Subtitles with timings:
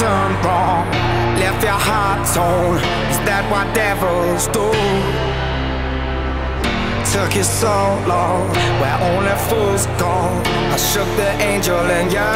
[0.00, 0.84] done wrong?
[1.42, 2.78] Left your heart torn.
[3.12, 4.66] Is that what devils do?
[7.12, 7.76] Took you so
[8.12, 8.48] long,
[8.80, 10.14] where only fools go.
[10.74, 12.30] I shook the angel in you.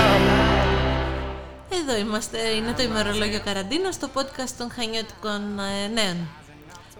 [1.68, 6.16] Εδώ είμαστε, είναι το ημερολόγιο καραντίνα στο podcast των χανιώτικων ε, νέων.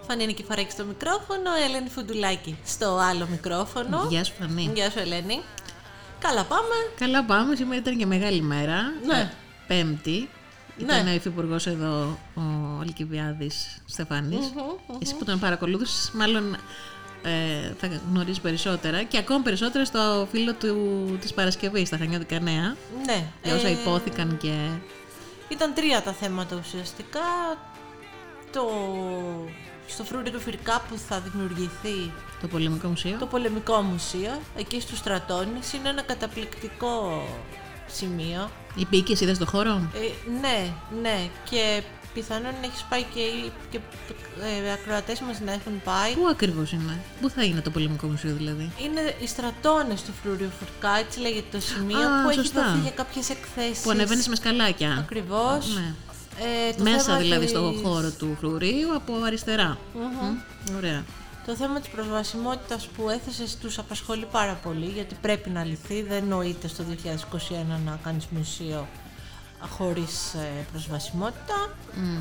[0.07, 4.07] Φανή Νικηφοράκη στο μικρόφωνο, Ελένη Φουντουλάκη στο άλλο μικρόφωνο.
[4.09, 4.71] Γεια σου Φανή.
[4.75, 5.43] Γεια σου Ελένη.
[6.19, 6.75] Καλά πάμε.
[6.99, 8.77] Καλά πάμε, σήμερα ήταν και μεγάλη μέρα.
[9.07, 9.31] Ναι.
[9.67, 9.85] Ε,
[10.77, 10.93] Πέμπτη.
[10.93, 10.99] Ναι.
[10.99, 12.43] Ήταν ο υφυπουργός εδώ, ο
[12.81, 14.53] Αλκιβιάδης Στεφάνης.
[15.03, 16.57] Εσύ που τον παρακολούθησες, μάλλον
[17.23, 20.77] ε, θα γνωρίζεις περισσότερα και ακόμη περισσότερα στο φίλο του,
[21.21, 22.77] της Παρασκευής, στα Χανιώτικα Νέα.
[23.07, 23.25] Ναι.
[23.43, 24.69] Για όσα ε, υπόθηκαν και...
[25.49, 27.21] Ήταν τρία τα θέματα ουσιαστικά.
[28.53, 28.71] Το...
[29.87, 33.17] Στο φρούρι του Φυρκά που θα δημιουργηθεί Το Πολεμικό Μουσείο.
[33.19, 37.23] το πολεμικό μουσείο, εκεί στους Στρατώνες, είναι ένα καταπληκτικό
[37.87, 38.51] σημείο.
[38.91, 41.83] Μπήκε, είδες το χώρο; Ε, ναι, ναι, και
[42.15, 43.21] πιθανόν έχεις πάει και,
[43.71, 43.79] και
[44.67, 46.13] ε, ακροατές μας να έχουν πάει.
[46.15, 50.51] Πού ακριβώς είναι, πού θα είναι το Πολεμικό Μουσείο δηλαδή; Είναι οι στρατώνες του Φρούριου
[50.59, 52.65] Φουρκά, έτσι λέγεται το σημείο, Α, που έχει σωστά.
[52.67, 53.83] δοθεί για κάποιες εκθέσεις.
[53.83, 54.97] Που ανεβαίνεις με σκαλάκια.
[54.99, 55.75] Ακριβώς.
[55.75, 55.95] Ναι.
[56.69, 59.79] Ε, το Μέσα θέμα δηλαδή της- στο χώρο του φρουρίου από αριστερά.
[59.95, 61.05] Μμ, Ωραία.
[61.47, 66.03] Το θέμα της προσβασιμότητας που έθεσες τους απασχολεί πάρα πολύ γιατί πρέπει να λυθεί.
[66.03, 68.89] Δεν νοείται στο 2021 να κάνεις μουσείο
[69.69, 71.75] χωρίς ε, προσβασιμότητα.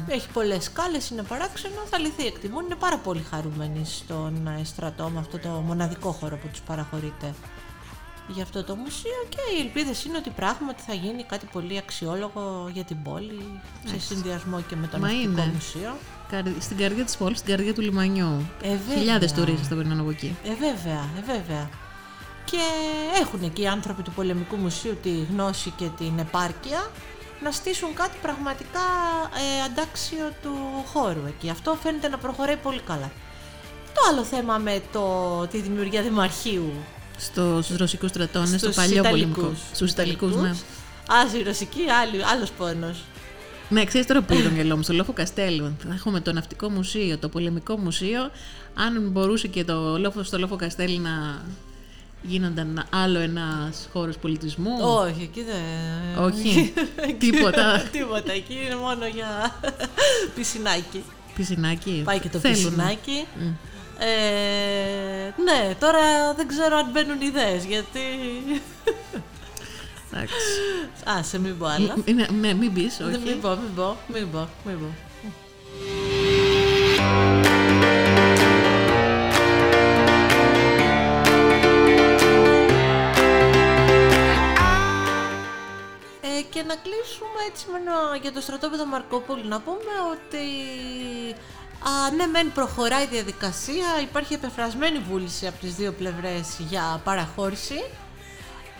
[0.07, 2.65] Έχει πολλές σκάλες, είναι παράξενο, θα λυθεί εκτιμούν.
[2.65, 7.33] Είναι πάρα πολύ χαρούμενοι στον ε, στρατό με αυτό το μοναδικό χώρο που τους παραχωρείται
[8.27, 12.69] για αυτό το μουσείο και οι ελπίδες είναι ότι πράγματι θα γίνει κάτι πολύ αξιόλογο
[12.73, 15.51] για την πόλη σε συνδυασμό και με το Μα ναυτικό είναι.
[15.53, 15.97] μουσείο.
[16.33, 18.49] Καρ- Στην καρδιά της πόλης, στην καρδιά του λιμανιού.
[18.61, 18.97] Ε, βέβαια.
[18.97, 20.35] Χιλιάδες τουρίστες θα περνάνε από εκεί.
[20.43, 21.69] Ε, βέβαια, ε, βέβαια.
[22.45, 22.57] Και
[23.21, 26.91] έχουν εκεί οι άνθρωποι του Πολεμικού Μουσείου τη γνώση και την επάρκεια
[27.43, 28.79] να στήσουν κάτι πραγματικά
[29.59, 30.55] ε, αντάξιο του
[30.93, 31.49] χώρου εκεί.
[31.49, 33.11] Αυτό φαίνεται να προχωράει πολύ καλά.
[33.93, 35.07] Το άλλο θέμα με το,
[35.51, 36.73] τη δημιουργία δημαρχείου
[37.17, 39.33] Στο, στους ρωσικούς στρατώνες, στο στους παλιό Ιταλικούς.
[39.35, 39.55] πολεμικό.
[39.73, 40.49] Στους Ιταλικούς, ναι.
[41.13, 43.03] Α, στη Ρωσική, άλλη, άλλος πόνος.
[43.73, 45.75] Ναι, ξέρεις τώρα που είναι το μυαλό μου, στο Λόφο Καστέλου.
[45.87, 48.31] Θα έχουμε το ναυτικό μουσείο, το πολεμικό μουσείο.
[48.73, 51.41] Αν μπορούσε και το λόφο, στο Λόφο Καστέλ να
[52.21, 54.71] γίνονταν άλλο ένας χώρος πολιτισμού.
[54.81, 56.23] Όχι, εκεί δεν...
[56.23, 56.73] Όχι.
[57.23, 57.83] Τίποτα.
[57.91, 59.55] Τίποτα, εκεί είναι μόνο για
[60.35, 61.03] πισινάκι.
[61.35, 62.01] Πισινάκι.
[62.05, 62.55] Πάει και το Θέλουν.
[62.55, 63.25] πισινάκι.
[63.97, 67.99] Ε, ναι, τώρα δεν ξέρω αν μπαίνουν ιδέες, γιατί...
[70.13, 70.35] Εντάξει.
[71.05, 71.95] Άσε, μην πω άλλα.
[72.05, 73.17] Είναι, ναι, μην πεις, Δεν όχι.
[73.19, 74.85] μην πω, μην πω, μην πω, μην πω.
[86.21, 90.45] Ε, και να κλείσουμε έτσι με ένα- για το στρατόπεδο Μαρκόπουλου να πούμε ότι
[91.89, 97.83] α, ναι μεν προχωράει η διαδικασία, υπάρχει επεφρασμένη βούληση από τις δύο πλευρές για παραχώρηση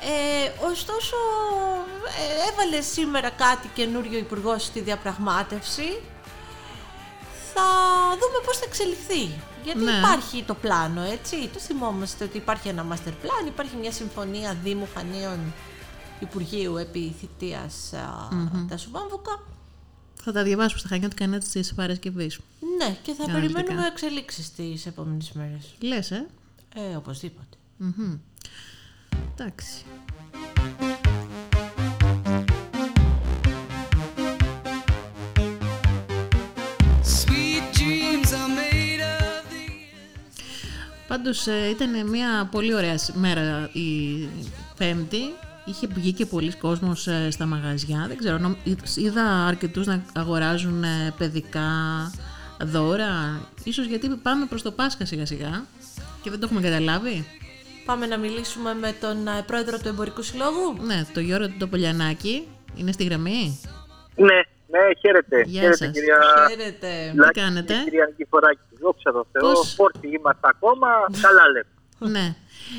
[0.06, 1.16] ε, ωστόσο
[2.20, 6.00] ε, έβαλε σήμερα κάτι καινούριο υπουργό στη διαπραγμάτευση
[7.54, 7.64] θα
[8.10, 9.30] δούμε πώς θα εξελιχθεί
[9.64, 9.92] γιατί Ναι.
[9.92, 14.88] υπάρχει το πλάνο έτσι το θυμόμαστε ότι υπάρχει ένα master plan υπάρχει μια συμφωνία Δήμου
[14.96, 15.54] Χανίων
[16.20, 18.28] Υπουργείου επί θητείας α,
[18.70, 19.44] τα Σουβάμβουκα
[20.24, 22.40] Θα τα διαβάσουμε στα Χανιώτικα Νέα της Παρασκευής.
[22.78, 23.60] ναι και θα Αναλυτικά.
[23.62, 26.26] περιμένουμε εξελίξεις τις επόμενες μέρες Λες, ε;
[26.76, 28.18] ε, οπωσδήποτε Μμμ.
[29.38, 29.84] Εντάξει.
[41.14, 44.28] Πάντως ε, ήταν μια πολύ ωραία σ- μέρα η
[44.78, 45.22] Πέμπτη.
[45.66, 48.06] Είχε βγει και πολλοί κόσμος ε, στα μαγαζιά.
[48.08, 48.56] Δεν ξέρω, νομ-
[48.96, 51.68] είδα αρκετούς να αγοράζουν ε, παιδικά
[52.62, 53.42] δώρα.
[53.64, 55.66] Ίσως γιατί πάμε προς το Πάσχα σιγά σιγά
[56.22, 57.26] και δεν το έχουμε καταλάβει.
[57.86, 60.76] Πάμε να μιλήσουμε με τον ε, πρόεδρο του Εμπορικού Συλλόγου.
[60.86, 63.60] Ναι, το Γιώργο του Τοπολιανάκη είναι στη γραμμή;
[64.16, 64.40] Ναι,
[64.74, 65.42] ναι, χαίρετε.
[65.46, 65.94] Γεια χαίρετε, σας.
[65.94, 66.18] κυρία
[66.50, 67.14] Χαίρετε.
[67.16, 68.60] Λάκη κάνετε; και Κυρία Νικηφοράκη.
[68.82, 70.88] Δόξα τω Θεώ, Πώς; φόρτιοι είμαστε ακόμα,
[71.22, 71.70] καλά λέμε.
[72.20, 72.36] ναι.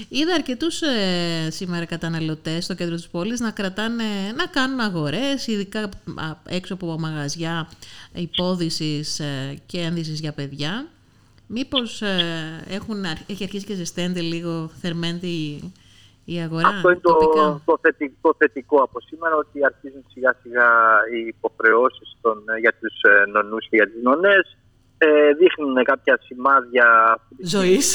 [0.08, 4.04] Είδα αρκετούς ε, σήμερα καταναλωτές στο κέντρο της πόλης να κρατάνε,
[4.36, 5.88] να κάνουν αγορές, ειδικά α,
[6.48, 7.68] έξω από μαγαζιά
[8.14, 10.86] υπόδησης ε, και ένδυσης για παιδιά.
[11.46, 12.24] Μήπως ε,
[12.68, 15.72] έχουν, αρχ- έχει αρχίσει και ζεσταίνεται λίγο, θερμαίνεται η,
[16.24, 17.60] η αγορά Αυτό είναι το, τοπικά.
[17.64, 20.68] το, θετικό, το θετικό από σήμερα, ότι αρχίζουν σιγά σιγά
[21.14, 24.56] οι υποχρεώσεις των, ε, για τους ε, νονούς και για τις νονές.
[24.98, 26.86] Ε, δείχνουν κάποια σημάδια
[27.42, 27.86] Ζωής.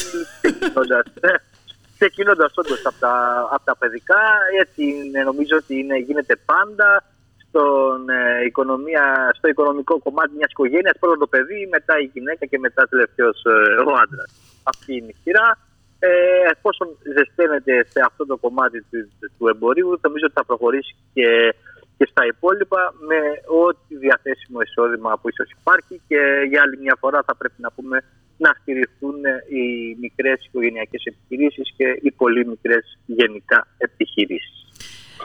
[0.42, 1.34] ξεκινώντας, ναι,
[1.98, 3.14] ξεκινώντας όντως από τα,
[3.52, 4.22] από τα παιδικά.
[4.62, 7.04] Έτσι είναι, νομίζω ότι είναι, γίνεται πάντα
[7.48, 10.98] στο στον, ε, οικονομία, στο οικονομικό κομμάτι μιας οικογένειας.
[11.00, 14.32] Πρώτα το παιδί, μετά η γυναίκα και μετά τελευταίος ε, ο άντρας.
[14.64, 15.58] Αυτή είναι η σειρά.
[16.00, 16.10] Ε,
[16.54, 19.00] εφόσον ζεσταίνεται σε αυτό το κομμάτι του,
[19.38, 21.56] του εμπορίου, νομίζω ότι θα προχωρήσει και,
[21.98, 23.20] και στα υπόλοιπα με
[23.66, 26.20] ό,τι διαθέσιμο εισόδημα που ίσως υπάρχει και
[26.50, 28.04] για άλλη μια φορά θα πρέπει να πούμε
[28.38, 29.18] να στηριχθούν
[29.56, 29.64] οι
[30.02, 34.58] μικρές οικογενειακές επιχειρήσεις και οι πολύ μικρές γενικά επιχειρήσεις.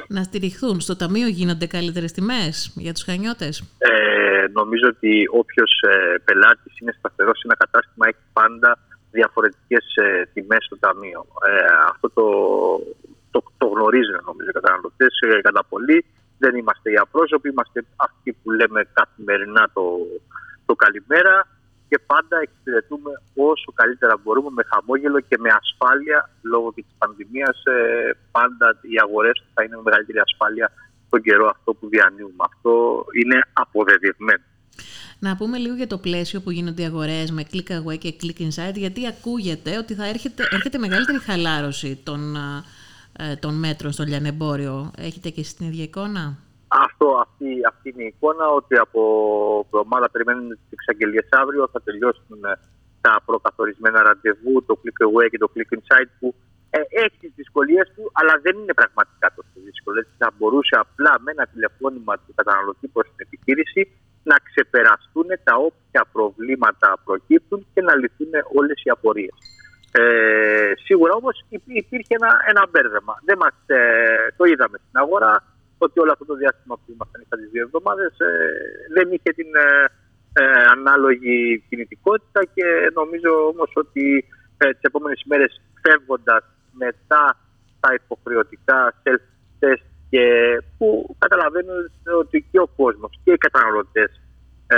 [0.09, 0.81] Να στηριχθούν.
[0.81, 6.94] Στο Ταμείο γίνονται καλύτερες τιμές για τους χανιώτες; Ε, νομίζω ότι όποιος ε, πελάτης είναι
[6.99, 8.79] σταθερός σε ένα κατάστημα έχει πάντα
[9.19, 11.20] διαφορετικές ε, τιμές στο Ταμείο.
[11.49, 11.50] Ε,
[11.93, 12.26] αυτό το,
[13.31, 15.99] το, το γνωρίζουν νομίζω οι καταναλωτές ε, κατά πολύ.
[16.43, 19.84] Δεν είμαστε οι απρόσωποι, είμαστε αυτοί που λέμε καθημερινά το,
[20.66, 21.34] το καλημέρα
[21.88, 26.19] και πάντα εξυπηρετούμε όσο καλύτερα μπορούμε με χαμόγελο και με ασφάλεια
[26.52, 27.56] λόγω της πανδημίας.
[27.64, 27.76] Ε,
[28.37, 30.66] πάντα οι αγορές θα είναι με μεγαλύτερη ασφάλεια
[31.11, 32.43] τον καιρό αυτό που διανύουμε.
[32.50, 32.72] Αυτό
[33.20, 34.44] είναι αποδεδειγμένο.
[35.19, 38.41] Να πούμε λίγο για το πλαίσιο που γίνονται οι αγορές με click away και click
[38.41, 42.37] inside, γιατί ακούγεται ότι θα έρχεται, έρχεται μεγαλύτερη χαλάρωση των,
[43.19, 44.91] ε, των μέτρων στο λιανεμπόριο.
[44.99, 46.38] Έχετε και στην ίδια εικόνα;
[46.69, 49.00] Αυτό, αυτή, αυτή είναι η εικόνα ότι από
[49.65, 51.69] εβδομάδα περιμένουν τις εξαγγελίες αύριο.
[51.73, 52.59] Θα τελειώσουν ε,
[53.00, 56.35] τα προκαθορισμένα ραντεβού, το click away και το click inside που
[56.71, 59.97] ε, έχει τις δυσκολίες του, αλλά δεν είναι πραγματικά τόσο δύσκολο.
[60.03, 63.81] Έτσι θα μπορούσε απλά με ένα τηλεφώνημα του καταναλωτή προς την επιχείρηση
[64.31, 69.37] να ξεπεραστούν τα όποια προβλήματα προκύπτουν και να λυθούν όλες οι απορίες.
[70.00, 71.44] Ε, σίγουρα όμως
[71.82, 73.15] υπήρχε ένα, ένα μπέρδεμα.
[73.25, 73.79] Δεν μας, ε,
[74.37, 75.35] το είδαμε στην αγορά
[75.79, 78.31] ότι όλο αυτό το διάστημα που ήμασταν είχα τις δύο εβδομάδες ε,
[78.97, 79.69] δεν είχε την ε,
[80.41, 80.44] ε,
[80.76, 84.05] ανάλογη κινητικότητα και νομίζω όμως ότι
[84.56, 86.43] ε, τις επόμενες ημέρες φεύγοντας
[86.73, 87.25] μετά
[87.81, 90.26] τα υποχρεωτικά self-test και
[90.78, 91.90] που καταλαβαίνουν
[92.22, 94.11] ότι και ο κόσμος και οι καταναλωτές,
[94.66, 94.76] ε,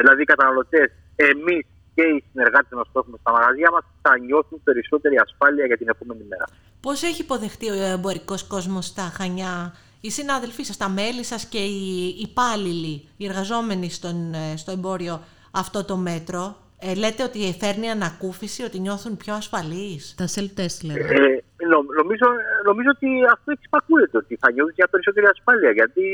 [0.00, 4.60] δηλαδή οι καταναλωτές, εμείς και οι συνεργάτες μας που έχουμε στα μαγαζιά μας θα νιώθουν
[4.64, 6.44] περισσότερη ασφάλεια για την επόμενη μέρα.
[6.80, 11.58] Πώς έχει υποδεχτεί ο εμπορικός κόσμος στα Χανιά; Οι συνάδελφοί σας, τα μέλη σας και
[11.58, 17.90] οι υπάλληλοι, οι εργαζόμενοι στον, ε, στο εμπόριο αυτό το μέτρο, ε, λέτε ότι φέρνει
[17.90, 20.14] ανακούφιση, ότι νιώθουν πιο ασφαλείς.
[20.16, 21.00] Τα self-test λέμε.
[21.00, 22.26] Ε, νο, νομίζω,
[22.68, 26.04] νομίζω ότι αυτό εξυπακούεται, ότι θα νιώθουν για περισσότερη ασφάλεια, γιατί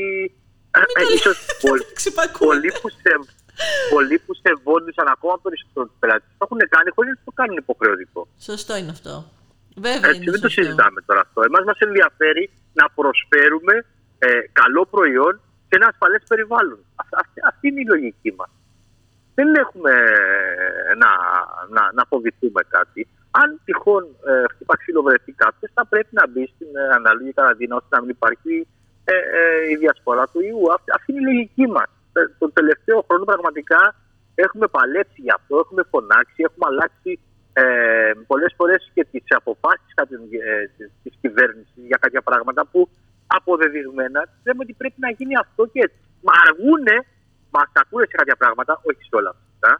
[0.77, 1.85] ε, ε, ίσως πολλοί,
[2.39, 3.11] πολλοί, που σε,
[3.93, 8.21] πολλοί που σεβόντουσαν ακόμα περισσότερο τους πελάτες το έχουν κάνει χωρίς να το κάνουν υποχρεωτικό.
[8.49, 9.13] Σωστό είναι αυτό.
[9.85, 11.39] Βέβαια Έτσι, δεν το συζητάμε τώρα αυτό.
[11.49, 12.43] Εμάς μας ενδιαφέρει
[12.79, 13.75] να προσφέρουμε
[14.25, 14.27] ε,
[14.61, 15.33] καλό προϊόν
[15.67, 16.79] σε ένα ασφαλές περιβάλλον.
[17.21, 18.49] Αυτή, αυτή είναι η λογική μας.
[19.35, 19.91] Δεν έχουμε
[20.89, 21.11] ε, να,
[21.75, 23.01] να, να φοβηθούμε κάτι.
[23.31, 27.75] Αν τυχόν ε, χτύπα ξύλο βρεθεί κάποιος, θα πρέπει να μπει στην ε, ανάλογη καραντίνα
[27.75, 28.67] ώστε να μην υπάρχει
[29.05, 30.61] ε, ε, η διασπορά του ιού.
[30.75, 31.89] Αυτή, αυτή είναι η λογική μας.
[32.17, 33.81] Ε, τον τελευταίο χρόνο πραγματικά
[34.35, 37.11] έχουμε παλέψει γι' αυτό, έχουμε φωνάξει, έχουμε αλλάξει
[37.53, 37.63] ε,
[38.27, 42.89] πολλές φορές και τις αποφάσεις ε, της κυβέρνησης για κάποια πράγματα που
[43.27, 46.01] αποδεδειγμένα λέμε ότι πρέπει να γίνει αυτό και έτσι.
[46.25, 46.95] Μα αργούνε,
[47.55, 49.71] μας ακούνε σε κάποια πράγματα, όχι σε όλα αυτά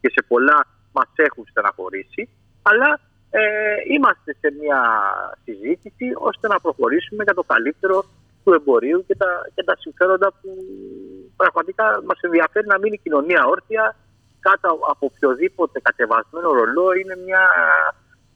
[0.00, 0.58] και σε πολλά
[0.92, 2.22] μας έχουν στεναχωρήσει,
[2.62, 2.90] αλλά
[3.30, 3.42] ε,
[3.94, 4.80] είμαστε σε μια
[5.44, 8.04] συζήτηση ώστε να προχωρήσουμε για το καλύτερο
[8.44, 10.50] του εμπορίου και τα, και τα συμφέροντα που
[11.36, 13.96] πραγματικά μας ενδιαφέρει να μείνει η κοινωνία όρθια
[14.40, 17.42] κάτω από οποιοδήποτε κατεβασμένο ρολό είναι μια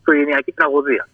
[0.00, 1.08] οικογενειακή τραγωδία.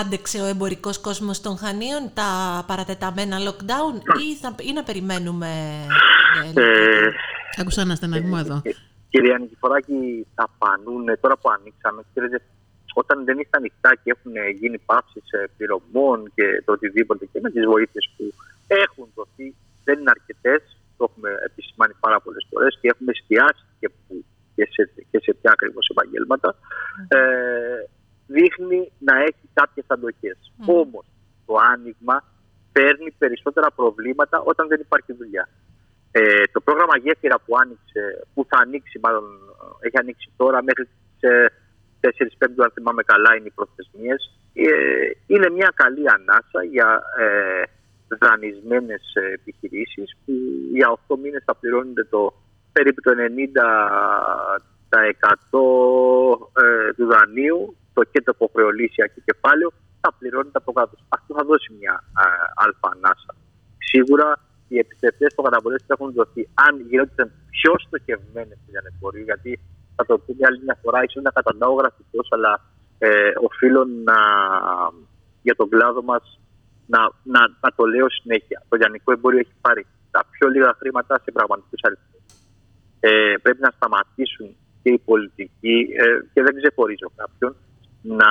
[0.00, 2.30] Άντεξε ο εμπορικός κόσμος των Χανίων τα
[2.66, 3.94] παρατεταμένα lockdown
[4.24, 5.50] ή, θα, ή να περιμένουμε...
[6.54, 7.08] Ε,
[7.60, 8.60] Άκουσα ένα στεναγμό εδώ.
[8.64, 8.70] Ε,
[9.08, 12.02] κυρία Νικηφοράκη, θα πανούν τώρα που ανοίξαμε.
[12.10, 12.42] Ξέρετε,
[12.94, 15.20] όταν δεν ήταν ανοιχτά και έχουν γίνει πάυσει
[15.56, 18.24] πληρωμών και το οτιδήποτε και με τι βοήθειε που
[18.66, 20.54] έχουν δοθεί, δεν είναι αρκετέ.
[20.96, 25.30] Το έχουμε επισημάνει πάρα πολλέ φορέ και έχουμε εστιάσει και, που, και, σε, και σε
[25.38, 26.48] ποια ακριβώ επαγγέλματα.
[27.08, 27.18] Ε,
[28.26, 30.38] δείχνει να έχει κάποιες αντοχές.
[30.42, 30.74] Mm.
[30.82, 31.04] Όμως
[31.46, 32.24] το άνοιγμα
[32.72, 35.48] παίρνει περισσότερα προβλήματα όταν δεν υπάρχει δουλειά.
[36.10, 39.24] Ε, το πρόγραμμα Γέφυρα που, άνοιξε, που θα ανοίξει, μάλλον
[39.80, 41.28] έχει ανοίξει τώρα μέχρι τι
[42.00, 44.38] 4 5 αν θυμάμαι καλά είναι οι προθεσμίες.
[44.54, 47.62] Ε, είναι μια καλή ανάσα για ε,
[48.20, 49.02] δανεισμένες
[49.32, 50.32] επιχειρήσεις που
[50.72, 52.34] για 8 μήνες θα πληρώνεται το
[52.72, 53.20] περίπου το 90%
[56.62, 59.70] ε, του δανείου, το και το υποχρεωλήσια και κεφάλαιο,
[60.00, 60.72] θα πληρώνει τα από
[61.16, 61.94] Αυτό θα δώσει μια
[62.64, 63.32] αλφα ανάσα.
[63.90, 64.28] Σίγουρα
[64.68, 69.50] οι επιστρεπτέ προκαταβολέ που έχουν δοθεί, αν γινόταν πιο στοχευμένες στην λιανεμπορία, γιατί
[69.96, 72.52] θα το πούμε άλλη μια φορά, ίσως να καταντάω γραφικός, αλλά
[72.98, 74.18] ε, οφείλω να,
[75.46, 76.24] για τον κλάδο μας
[76.86, 77.00] να,
[77.34, 78.58] να, να, το λέω συνέχεια.
[78.68, 82.24] Το λιανικό εμπόριο έχει πάρει τα πιο λίγα χρήματα σε πραγματικούς αριθμούς.
[83.00, 84.48] Ε, πρέπει να σταματήσουν
[84.82, 87.56] και οι πολιτικοί, ε, και δεν ξεχωρίζω κάποιον,
[88.02, 88.30] να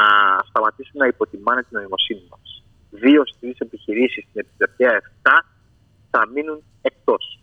[0.49, 2.63] σταματήσουν να υποτιμάνε την νοημοσύνη μας.
[2.89, 4.83] Δύο-τρει επιχειρήσεις στην επιτροπή
[5.23, 5.43] 7
[6.11, 7.39] θα μείνουν εκτός.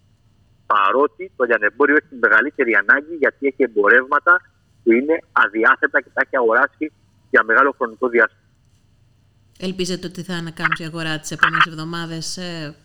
[0.67, 4.41] Παρότι το λιανεμπόριο έχει την μεγαλύτερη ανάγκη γιατί έχει εμπορεύματα
[4.83, 6.93] που είναι αδιάθετα και τα έχει αγοράσει
[7.31, 8.47] για μεγάλο χρονικό διάστημα.
[9.61, 12.77] Ελπίζετε ότι θα ανακάμψει η αγορά τις επόμενες εβδομάδες ε,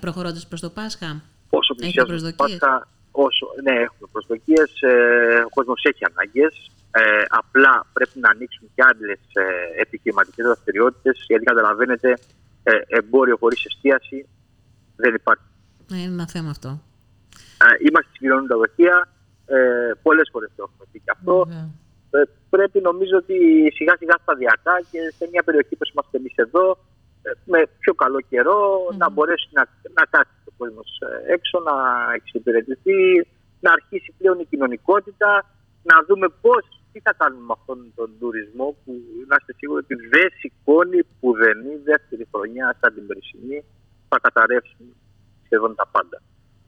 [0.00, 4.80] προχωρώντας προς το Πάσχα; Όσο πλησιάζουμε το Πάσχα, όσο, ναι, έχουμε προσδοκίες.
[4.80, 6.70] Ε, ο κόσμος έχει ανάγκες.
[6.92, 12.18] Ε, απλά πρέπει να ανοίξουν και άλλες ε, επιχειρηματικές δραστηριότητες, γιατί καταλαβαίνετε,
[12.62, 14.28] ε, εμπόριο χωρίς εστίαση
[14.96, 15.44] δεν υπάρχει.
[15.90, 16.68] Ναι, είναι ένα θέμα αυτό.
[17.64, 19.08] Ε, είμαστε στην κοινωνία δοχεία.
[19.46, 21.48] Ε, Πολλές φορές το έχουμε πει και αυτό.
[22.10, 23.36] Ε, πρέπει νομίζω ότι
[23.74, 26.66] σιγά σιγά σταδιακά και σε μια περιοχή που είμαστε εμείς εδώ,
[27.22, 28.18] ε, με πιο καλό
[28.96, 29.62] να μπορέσει να,
[29.98, 31.74] να κάτσει το κόσμος ε, έξω, να
[32.14, 33.26] εξυπηρετηθεί,
[33.60, 35.30] να αρχίσει πλέον η κοινωνικότητα,
[35.82, 38.92] να δούμε πώς τι θα κάνουμε με αυτόν τον τουρισμό που
[39.22, 43.64] είμαστε σίγουροι ότι δεν σηκώνει που δεν είναι δεύτερη χρονιά σαν την περσινή
[44.08, 44.86] θα καταρρεύσουν
[45.44, 46.18] σχεδόν τα πάντα.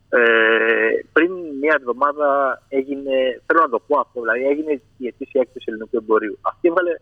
[0.08, 2.28] Ε, πριν μία εβδομάδα
[2.68, 3.14] έγινε,
[3.46, 6.38] θέλω να το πω αυτό, δηλαδή έγινε η ετήσια έκθεση ελληνικού εμπορίου.
[6.50, 6.94] Αυτή έβαλε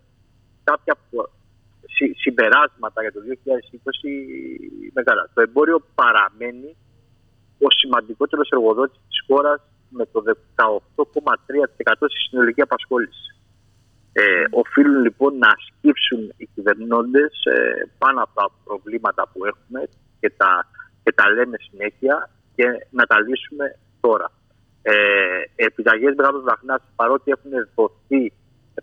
[0.65, 0.95] κάποια
[2.23, 3.33] συμπεράσματα για το 2020
[4.93, 5.31] μεγάλα.
[5.35, 6.77] Το εμπόριο παραμένει
[7.67, 9.61] ο σημαντικότερος εργοδότης της χώρας
[9.91, 13.35] με το 18,3% στη συνολική απασχόληση.
[14.13, 19.89] Ε, οφείλουν λοιπόν να σκύψουν οι κυβερνώντες ε, πάνω από τα προβλήματα που έχουμε
[20.21, 20.67] και τα,
[21.03, 24.33] και τα λένε συνέχεια και να τα λύσουμε τώρα.
[24.83, 24.95] Ε,
[25.55, 28.33] Επιταγές μεγάλος βραχνά, παρότι έχουν δοθεί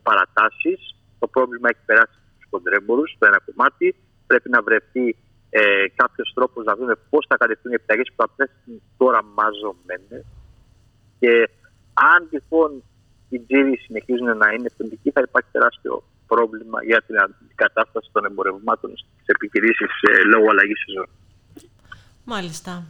[0.01, 3.95] παρατάσεις, το πρόβλημα έχει περάσει στους κοντρέμπορους, στο ένα κομμάτι.
[4.27, 5.15] Πρέπει να βρεθεί
[5.49, 10.25] ε, κάποιος τρόπος να δούμε πώς θα καλυφθούν οι επιταγές που θα πέσουν τώρα μαζωμένες.
[11.19, 11.49] Και
[11.93, 12.83] αν τυχόν
[13.29, 17.15] οι τζίροι συνεχίζουν να είναι θετικοί, θα υπάρχει τεράστιο πρόβλημα για την
[17.55, 21.09] κατάσταση των εμπορευμάτων στις επιχειρήσεις ε, λόγω αλλαγής σεζόν.
[22.23, 22.83] Μάλιστα.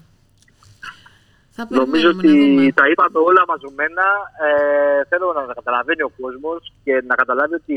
[1.55, 2.33] Θα Νομίζω ότι
[2.79, 4.05] τα είπαμε όλα μαζεμένα.
[4.45, 7.75] Ε, θέλω να τα καταλαβαίνει ο κόσμος και να καταλάβει ότι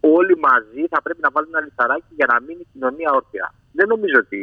[0.00, 3.46] όλοι μαζί θα πρέπει να βάλουμε ένα λιθαράκι για να μείνει η κοινωνία όρθια.
[3.78, 4.40] Δεν νομίζω ότι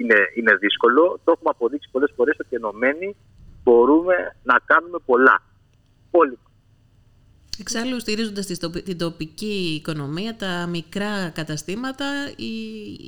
[0.00, 1.02] είναι, είναι δύσκολο.
[1.24, 3.08] Το έχουμε αποδείξει πολλές φορές ότι ενωμένοι
[3.62, 5.42] μπορούμε να κάνουμε πολλά.
[6.10, 6.38] Όλοι.
[7.58, 8.46] Εξάλλου, στηρίζοντας
[8.84, 12.52] την τοπική οικονομία, τα μικρά καταστήματα, η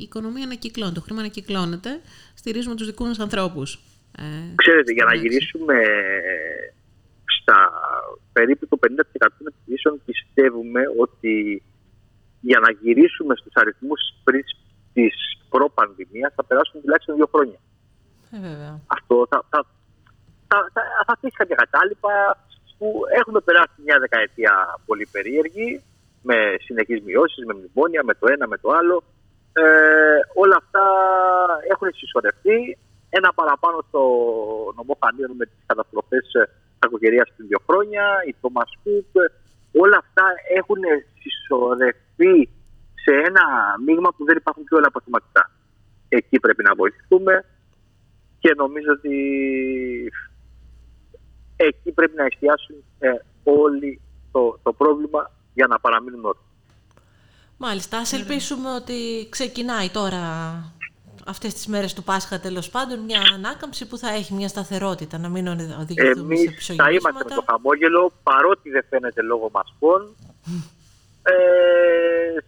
[0.02, 2.00] οικονομία ανακυκλώνεται, το χρήμα ανακυκλώνεται.
[2.34, 3.78] Στηρίζουμε τους δικούς μας ανθρώπους.
[4.18, 5.75] Ε, Ξέρετε, για να γυρίσουμε
[7.40, 7.73] στα
[8.32, 11.62] περίπου το 50% των επιχειρήσεων πιστεύουμε ότι
[12.40, 14.42] για να γυρίσουμε στους αριθμούς πριν
[14.92, 15.14] της
[15.49, 17.58] προπανδημίας θα περάσουν τουλάχιστον δύο χρόνια.
[18.30, 19.66] Ε, Αυτό θα, θα,
[20.48, 22.12] θα, θα, θα αφήσει κάποια κατάλοιπα
[22.78, 24.52] που έχουμε περάσει μια δεκαετία
[24.86, 25.82] πολύ περίεργη
[26.22, 26.36] με
[26.66, 28.96] συνεχείς μειώσεις, με μνημόνια, με το ένα, με το άλλο.
[29.52, 29.64] Ε,
[30.34, 30.84] όλα αυτά
[31.72, 32.78] έχουν συσσωρευτεί
[33.18, 34.02] ένα παραπάνω στο
[34.76, 36.26] νομό Χανίων με τις καταστροφές
[36.78, 39.12] κακοκαιρίας πριν δύο χρόνια, η Thomas Cook.
[39.82, 40.24] Όλα αυτά
[40.58, 40.82] έχουν
[41.20, 42.36] συσσωρευτεί
[43.04, 43.44] σε ένα
[43.84, 45.50] μείγμα που δεν υπάρχουν πιο όλα αποθεματικά.
[46.08, 47.44] Εκεί πρέπει να βοηθηθούμε
[48.38, 49.16] και νομίζω ότι
[51.56, 53.11] εκεί πρέπει να εστιάσουν ε,
[53.44, 54.00] όλοι
[54.32, 56.42] το, το πρόβλημα για να παραμείνουν όρθιοι.
[57.56, 60.23] Μάλιστα, ας ελπίσουμε ότι ξεκινάει τώρα
[61.26, 65.28] αυτές τις μέρες του Πάσχα τέλος πάντων μια ανάκαμψη που θα έχει μια σταθερότητα, να
[65.28, 66.84] μην οδηγηθούμε σε ψωγυρίσματα.
[66.84, 70.16] θα είμαστε με το χαμόγελο, παρότι δεν φαίνεται λόγω μασκών,
[71.32, 71.34] ε,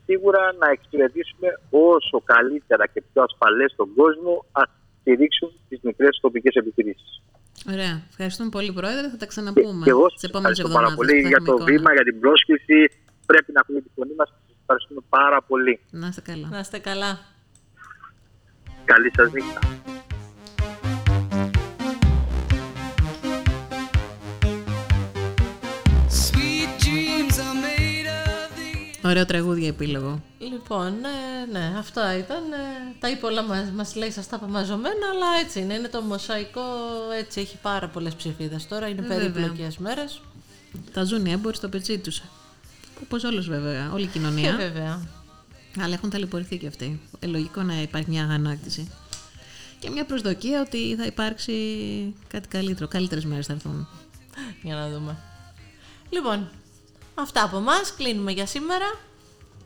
[0.05, 4.69] σίγουρα να εξυπηρετήσουμε όσο καλύτερα και πιο ασφαλές στον κόσμο ας
[5.01, 7.23] στηρίξουν τις μικρές τοπικές επιχειρήσεις.
[7.73, 8.03] Ωραία.
[8.09, 9.11] Ευχαριστούμε πολύ, Πρόεδρε.
[9.11, 12.91] Θα τα ξαναπούμε και, εγώ σας ευχαριστώ πάρα πολύ για το βήμα, για την πρόσκληση.
[13.27, 14.29] Πρέπει να πούμε τη φωνή μας.
[14.29, 15.81] Σας ευχαριστούμε πάρα πολύ.
[15.91, 16.49] Να είστε καλά.
[16.49, 17.19] Να είστε καλά.
[18.85, 19.59] Καλή σας νύχτα.
[29.07, 30.23] Ωραίο τραγούδια επίλογο.
[30.39, 32.53] Λοιπόν, ναι, ναι, αυτά ήταν.
[32.53, 35.75] Ε, τα είπε όλα μας, μας λέει σας τα παμαζωμένα, αλλά έτσι είναι.
[35.75, 36.63] Είναι το μοσαϊκό,
[37.19, 38.89] έτσι έχει πάρα πολλές ψηφίδες τώρα.
[38.89, 40.21] Είναι ε, περίπλοκες μέρες.
[40.93, 42.23] Τα ζουν οι έμποροι στο πετσί τους.
[43.03, 44.51] Όπως όλους βέβαια, όλη η κοινωνία.
[44.51, 45.01] Ε, βέβαια.
[45.81, 47.01] Αλλά έχουν ταλαιπωρηθεί και αυτοί.
[47.19, 48.91] Ε, λογικό να υπάρχει μια αγανάκτηση.
[49.79, 51.55] Και μια προσδοκία ότι θα υπάρξει
[52.29, 52.89] κάτι καλύτερο.
[52.89, 53.89] Καλύτερες μέρες θα έρθουν.
[54.63, 55.17] Για να δούμε.
[56.11, 56.49] Λοιπόν,
[57.23, 57.75] αυτά από εμά.
[57.97, 58.95] Κλείνουμε για σήμερα.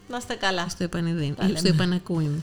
[0.09, 0.69] Να είστε καλά.
[0.69, 1.37] Στο επανειδήν.
[1.55, 2.43] Στο επανακούιν.